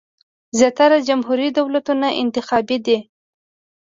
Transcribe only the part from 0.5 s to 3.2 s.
زیاتره جمهوري دولتونه انتخابي دي.